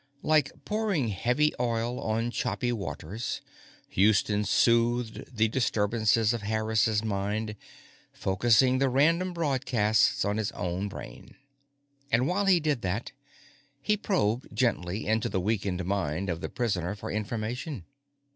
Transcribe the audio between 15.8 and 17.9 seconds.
mind of the prisoner for information.